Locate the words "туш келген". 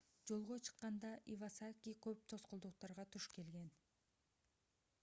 3.17-3.71